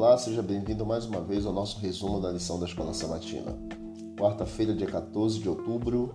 Olá, 0.00 0.16
seja 0.16 0.40
bem-vindo 0.42 0.86
mais 0.86 1.06
uma 1.06 1.20
vez 1.20 1.44
ao 1.44 1.52
nosso 1.52 1.80
resumo 1.80 2.20
da 2.20 2.30
lição 2.30 2.56
da 2.56 2.66
Escola 2.66 2.94
Sabatina. 2.94 3.58
Quarta-feira, 4.16 4.72
dia 4.72 4.86
14 4.86 5.40
de 5.40 5.48
outubro, 5.48 6.14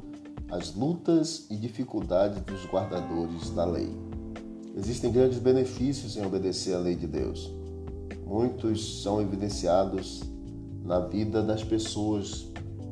as 0.50 0.74
lutas 0.74 1.46
e 1.50 1.58
dificuldades 1.58 2.42
dos 2.44 2.66
guardadores 2.66 3.50
da 3.50 3.66
lei. 3.66 3.90
Existem 4.74 5.11
grandes 5.11 5.38
benefícios 5.38 6.16
em 6.16 6.25
obedecer 6.25 6.74
à 6.74 6.80
lei 6.80 6.96
de 6.96 7.06
Deus. 7.06 7.54
Muitos 8.25 9.04
são 9.04 9.21
evidenciados 9.21 10.21
na 10.86 11.02
vida 11.02 11.43
das 11.43 11.61
pessoas 11.61 12.47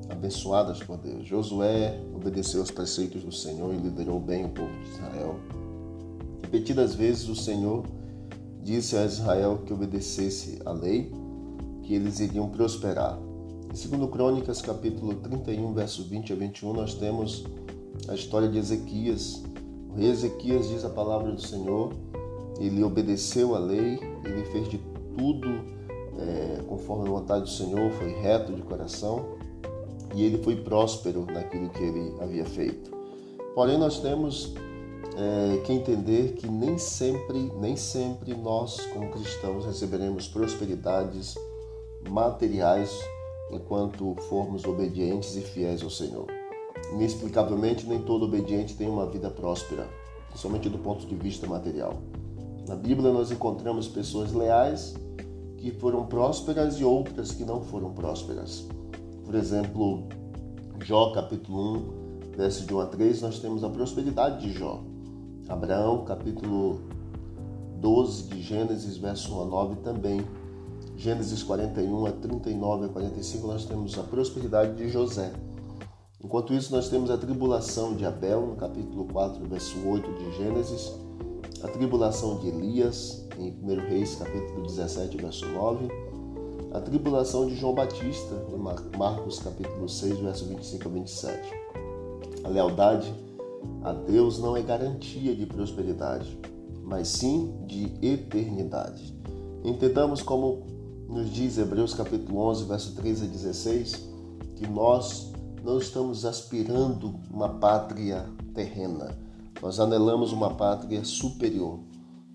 abençoadas 0.09 0.83
por 0.83 0.97
Deus. 0.97 1.25
Josué 1.25 2.01
obedeceu 2.13 2.59
aos 2.59 2.69
preceitos 2.69 3.23
do 3.23 3.31
Senhor 3.31 3.73
e 3.73 3.77
liderou 3.77 4.19
bem 4.19 4.43
o 4.43 4.49
povo 4.49 4.73
de 4.83 4.89
Israel. 4.89 5.39
Repetidas 6.41 6.93
vezes 6.93 7.29
o 7.29 7.35
Senhor 7.35 7.85
disse 8.63 8.95
a 8.95 9.05
Israel 9.05 9.59
que 9.65 9.73
obedecesse 9.73 10.59
à 10.65 10.71
lei, 10.71 11.11
que 11.83 11.93
eles 11.93 12.19
iriam 12.19 12.49
prosperar. 12.49 13.19
Em 13.65 13.97
2 13.97 14.11
Crônicas, 14.11 14.61
capítulo 14.61 15.15
31, 15.15 15.73
verso 15.73 16.03
20 16.03 16.33
a 16.33 16.35
21, 16.35 16.73
nós 16.73 16.93
temos 16.93 17.45
a 18.07 18.13
história 18.13 18.47
de 18.47 18.57
Ezequias. 18.57 19.43
O 19.89 19.97
rei 19.97 20.09
Ezequias 20.09 20.69
diz 20.69 20.85
a 20.85 20.89
palavra 20.89 21.31
do 21.31 21.41
Senhor, 21.41 21.93
ele 22.59 22.83
obedeceu 22.83 23.55
à 23.55 23.59
lei, 23.59 23.99
ele 24.23 24.45
fez 24.51 24.69
de 24.69 24.79
tudo 25.17 25.47
é, 26.19 26.61
conforme 26.67 27.07
a 27.07 27.11
vontade 27.11 27.43
do 27.43 27.49
Senhor, 27.49 27.91
foi 27.93 28.09
reto 28.09 28.53
de 28.53 28.61
coração 28.61 29.37
e 30.13 30.23
ele 30.23 30.43
foi 30.43 30.55
próspero 30.57 31.25
naquilo 31.25 31.69
que 31.69 31.83
ele 31.83 32.13
havia 32.19 32.45
feito. 32.45 32.91
Porém, 33.55 33.77
nós 33.77 33.99
temos 33.99 34.53
é, 35.15 35.57
que 35.63 35.73
entender 35.73 36.33
que 36.33 36.47
nem 36.47 36.77
sempre, 36.77 37.51
nem 37.59 37.75
sempre 37.75 38.33
nós, 38.35 38.79
como 38.87 39.11
cristãos, 39.11 39.65
receberemos 39.65 40.27
prosperidades 40.27 41.35
materiais 42.09 42.97
enquanto 43.51 44.15
formos 44.29 44.63
obedientes 44.65 45.35
e 45.35 45.41
fiéis 45.41 45.83
ao 45.83 45.89
Senhor. 45.89 46.27
Inexplicavelmente, 46.93 47.87
nem 47.87 48.01
todo 48.01 48.25
obediente 48.25 48.75
tem 48.75 48.87
uma 48.87 49.05
vida 49.05 49.29
próspera, 49.29 49.87
somente 50.35 50.69
do 50.69 50.77
ponto 50.77 51.05
de 51.05 51.15
vista 51.15 51.47
material. 51.47 52.01
Na 52.67 52.75
Bíblia, 52.75 53.11
nós 53.11 53.31
encontramos 53.31 53.87
pessoas 53.87 54.31
leais 54.31 54.93
que 55.57 55.71
foram 55.71 56.05
prósperas 56.05 56.79
e 56.79 56.83
outras 56.83 57.31
que 57.31 57.43
não 57.43 57.61
foram 57.61 57.93
prósperas. 57.93 58.67
Por 59.25 59.35
exemplo, 59.35 60.07
Jó 60.83 61.11
capítulo 61.11 61.77
1, 62.33 62.37
verso 62.37 62.65
de 62.65 62.73
1 62.73 62.79
a 62.79 62.85
3, 62.87 63.21
nós 63.21 63.39
temos 63.39 63.63
a 63.63 63.69
prosperidade 63.69 64.41
de 64.41 64.53
Jó. 64.53 64.83
Abraão, 65.51 66.05
capítulo 66.05 66.79
12 67.81 68.23
de 68.23 68.41
Gênesis, 68.41 68.95
verso 68.95 69.35
1 69.35 69.41
a 69.41 69.45
9 69.45 69.75
também. 69.77 70.25
Gênesis 70.95 71.43
41 71.43 72.05
a 72.05 72.11
39 72.11 72.85
a 72.85 72.89
45, 72.89 73.47
nós 73.47 73.65
temos 73.65 73.97
a 73.99 74.03
prosperidade 74.03 74.75
de 74.75 74.87
José. 74.87 75.33
Enquanto 76.23 76.53
isso, 76.53 76.73
nós 76.73 76.87
temos 76.87 77.11
a 77.11 77.17
tribulação 77.17 77.95
de 77.95 78.05
Abel, 78.05 78.45
no 78.45 78.55
capítulo 78.55 79.05
4, 79.05 79.45
verso 79.47 79.75
8 79.85 80.13
de 80.13 80.37
Gênesis, 80.37 80.93
a 81.61 81.67
tribulação 81.67 82.37
de 82.37 82.47
Elias, 82.47 83.27
em 83.37 83.51
1 83.51 83.89
Reis, 83.89 84.15
capítulo 84.15 84.61
17, 84.63 85.17
verso 85.17 85.45
9, 85.47 85.87
a 86.73 86.79
tribulação 86.79 87.47
de 87.47 87.55
João 87.55 87.73
Batista, 87.73 88.35
em 88.53 88.97
Marcos, 88.97 89.39
capítulo 89.39 89.89
6, 89.89 90.19
verso 90.19 90.45
25 90.45 90.87
a 90.87 90.91
27. 90.91 91.53
A 92.43 92.47
lealdade 92.47 93.13
a 93.83 93.93
Deus 93.93 94.39
não 94.39 94.55
é 94.55 94.61
garantia 94.61 95.35
de 95.35 95.45
prosperidade, 95.45 96.37
mas 96.83 97.07
sim 97.07 97.53
de 97.65 97.91
eternidade. 98.01 99.15
Entendamos 99.63 100.21
como 100.21 100.63
nos 101.07 101.29
diz 101.29 101.57
Hebreus 101.57 101.93
capítulo 101.93 102.39
11, 102.39 102.65
verso 102.65 102.95
13 102.95 103.25
a 103.25 103.27
16, 103.27 104.09
que 104.55 104.67
nós 104.67 105.31
não 105.63 105.77
estamos 105.77 106.25
aspirando 106.25 107.15
uma 107.31 107.49
pátria 107.49 108.25
terrena, 108.53 109.17
nós 109.61 109.79
anelamos 109.79 110.31
uma 110.31 110.51
pátria 110.51 111.03
superior. 111.03 111.79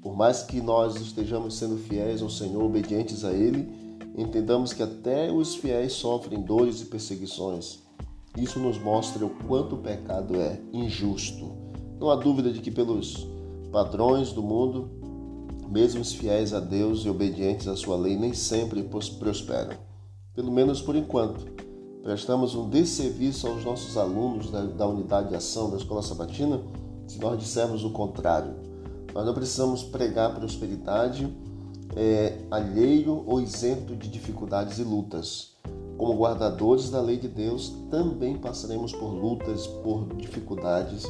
Por 0.00 0.16
mais 0.16 0.42
que 0.42 0.60
nós 0.60 0.96
estejamos 0.96 1.56
sendo 1.56 1.76
fiéis 1.76 2.22
ao 2.22 2.30
Senhor, 2.30 2.62
obedientes 2.62 3.24
a 3.24 3.32
Ele, 3.32 3.68
entendamos 4.16 4.72
que 4.72 4.82
até 4.82 5.32
os 5.32 5.56
fiéis 5.56 5.94
sofrem 5.94 6.40
dores 6.40 6.80
e 6.80 6.84
perseguições 6.84 7.85
isso 8.36 8.58
nos 8.58 8.78
mostra 8.78 9.24
o 9.24 9.30
quanto 9.30 9.76
o 9.76 9.78
pecado 9.78 10.36
é 10.36 10.60
injusto. 10.72 11.50
Não 11.98 12.10
há 12.10 12.16
dúvida 12.16 12.52
de 12.52 12.60
que, 12.60 12.70
pelos 12.70 13.26
padrões 13.72 14.32
do 14.32 14.42
mundo, 14.42 14.90
mesmo 15.68 16.00
os 16.00 16.12
fiéis 16.12 16.52
a 16.52 16.60
Deus 16.60 17.00
e 17.04 17.08
obedientes 17.08 17.66
à 17.66 17.76
sua 17.76 17.96
lei 17.96 18.16
nem 18.16 18.34
sempre 18.34 18.82
prosperam. 18.82 19.76
Pelo 20.34 20.52
menos 20.52 20.80
por 20.80 20.94
enquanto. 20.94 21.46
Prestamos 22.02 22.54
um 22.54 22.68
desserviço 22.68 23.48
aos 23.48 23.64
nossos 23.64 23.96
alunos 23.96 24.50
da, 24.50 24.62
da 24.62 24.86
unidade 24.86 25.30
de 25.30 25.34
ação 25.34 25.70
da 25.70 25.76
Escola 25.76 26.02
Sabatina 26.02 26.60
se 27.08 27.18
nós 27.18 27.38
dissermos 27.38 27.84
o 27.84 27.90
contrário. 27.90 28.54
Nós 29.12 29.24
não 29.24 29.34
precisamos 29.34 29.82
pregar 29.82 30.34
prosperidade 30.34 31.26
é, 31.96 32.38
alheio 32.50 33.24
ou 33.26 33.40
isento 33.40 33.96
de 33.96 34.08
dificuldades 34.08 34.78
e 34.78 34.84
lutas. 34.84 35.55
Como 35.96 36.14
guardadores 36.14 36.90
da 36.90 37.00
lei 37.00 37.16
de 37.16 37.28
Deus, 37.28 37.74
também 37.90 38.36
passaremos 38.36 38.92
por 38.92 39.08
lutas, 39.08 39.66
por 39.66 40.06
dificuldades, 40.14 41.04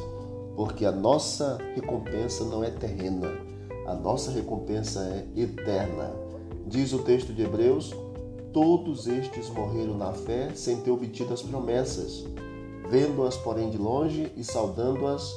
porque 0.55 0.85
a 0.85 0.91
nossa 0.91 1.57
recompensa 1.75 2.45
não 2.45 2.63
é 2.63 2.69
terrena, 2.69 3.27
a 3.85 3.93
nossa 3.93 4.31
recompensa 4.31 5.01
é 5.01 5.41
eterna. 5.41 6.13
Diz 6.65 6.93
o 6.93 6.99
texto 6.99 7.33
de 7.33 7.43
Hebreus: 7.43 7.93
todos 8.53 9.07
estes 9.07 9.49
morreram 9.49 9.97
na 9.97 10.13
fé 10.13 10.51
sem 10.55 10.77
ter 10.77 10.91
obtido 10.91 11.33
as 11.33 11.41
promessas, 11.41 12.25
vendo-as, 12.89 13.35
porém, 13.35 13.69
de 13.69 13.77
longe 13.77 14.31
e 14.37 14.43
saudando-as 14.43 15.35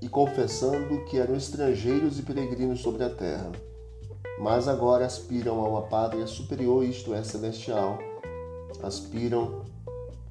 e 0.00 0.08
confessando 0.08 1.04
que 1.06 1.18
eram 1.18 1.34
estrangeiros 1.34 2.20
e 2.20 2.22
peregrinos 2.22 2.82
sobre 2.82 3.02
a 3.02 3.10
terra. 3.10 3.50
Mas 4.38 4.68
agora 4.68 5.06
aspiram 5.06 5.60
a 5.64 5.68
uma 5.68 5.82
pátria 5.82 6.26
superior, 6.26 6.84
isto 6.84 7.14
é, 7.14 7.22
celestial 7.22 7.98
aspiram 8.82 9.62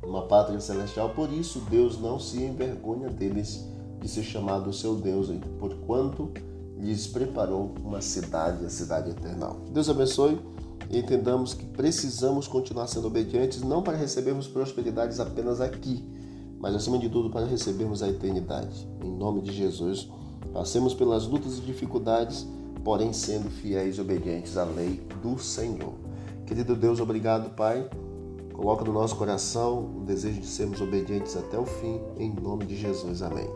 uma 0.06 0.24
pátria 0.24 0.60
celestial, 0.60 1.10
por 1.10 1.32
isso 1.32 1.60
Deus 1.70 2.00
não 2.00 2.20
se 2.20 2.42
envergonha 2.42 3.10
deles 3.10 3.66
de 4.02 4.08
ser 4.08 4.24
chamado 4.24 4.74
seu 4.74 4.96
Deus, 4.96 5.30
porquanto 5.60 6.32
lhes 6.78 7.08
preparou 7.08 7.74
uma 7.84 8.02
cidade, 8.02 8.66
a 8.66 8.70
cidade 8.70 9.12
eterna. 9.12 9.56
Deus 9.72 9.90
abençoe 9.90 10.40
e 10.90 11.00
entendamos 11.00 11.54
que 11.54 11.66
precisamos 11.66 12.48
continuar 12.48 12.88
sendo 12.88 13.08
obedientes, 13.08 13.62
não 13.62 13.82
para 13.82 13.96
recebermos 13.96 14.48
prosperidades 14.48 15.20
apenas 15.20 15.62
aqui, 15.62 16.04
mas 16.60 16.76
acima 16.76 17.00
de 17.00 17.10
tudo 17.10 17.30
para 17.30 17.46
recebermos 17.46 18.04
a 18.04 18.10
eternidade. 18.10 18.88
Em 19.02 19.12
nome 19.12 19.42
de 19.42 19.54
Jesus, 19.54 20.10
passemos 20.52 20.94
pelas 20.94 21.26
lutas 21.26 21.58
e 21.58 21.62
dificuldades, 21.62 22.46
porém 22.84 23.14
sendo 23.14 23.50
fiéis 23.50 23.98
e 23.98 24.02
obedientes 24.02 24.58
à 24.58 24.66
lei 24.66 25.02
do 25.22 25.40
Senhor. 25.40 25.94
Querido 26.46 26.76
Deus, 26.76 27.00
obrigado, 27.00 27.56
Pai 27.56 27.90
Coloca 28.54 28.86
no 28.86 28.94
nosso 28.94 29.16
coração 29.16 29.80
o 29.98 30.06
desejo 30.06 30.40
de 30.40 30.48
sermos 30.48 30.80
obedientes 30.80 31.36
até 31.36 31.58
o 31.58 31.66
fim, 31.66 32.00
em 32.18 32.32
nome 32.32 32.66
de 32.66 32.78
Jesus. 32.78 33.22
Amém. 33.22 33.50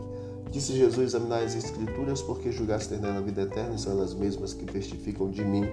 Disse 0.50 0.72
Jesus: 0.72 1.14
examinar 1.14 1.42
as 1.42 1.54
Escrituras, 1.54 2.20
porque 2.20 2.50
julgaste 2.50 2.88
ter 2.88 3.00
nela 3.00 3.18
a 3.18 3.20
vida 3.20 3.42
eterna 3.42 3.74
e 3.74 3.78
são 3.78 3.92
elas 3.92 4.14
mesmas 4.14 4.52
que 4.52 4.64
testificam 4.64 5.30
de 5.30 5.44
mim. 5.44 5.64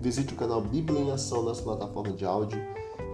Visite 0.00 0.34
o 0.34 0.36
canal 0.36 0.60
Bíblia 0.60 1.00
em 1.00 1.10
Ação 1.10 1.42
nas 1.42 1.60
plataformas 1.60 2.16
de 2.16 2.24
áudio 2.24 2.60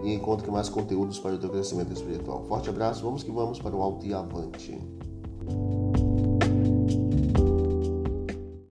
e 0.02 0.12
encontre 0.12 0.50
mais 0.50 0.68
conteúdos 0.68 1.18
para 1.18 1.34
o 1.34 1.38
teu 1.38 1.50
crescimento 1.50 1.92
espiritual. 1.92 2.44
Forte 2.48 2.68
abraço, 2.68 3.02
vamos 3.02 3.22
que 3.22 3.30
vamos 3.30 3.58
para 3.58 3.74
o 3.74 3.82
alto 3.82 4.04
e 4.04 4.12
avante. 4.12 4.78